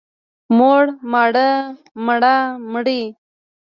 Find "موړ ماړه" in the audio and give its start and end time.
0.57-1.47